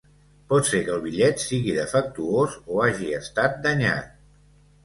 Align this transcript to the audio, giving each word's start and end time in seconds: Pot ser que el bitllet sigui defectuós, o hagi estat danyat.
Pot 0.53 0.69
ser 0.69 0.79
que 0.87 0.93
el 0.99 1.03
bitllet 1.03 1.43
sigui 1.43 1.75
defectuós, 1.81 2.57
o 2.77 2.81
hagi 2.87 3.15
estat 3.23 3.61
danyat. 3.67 4.13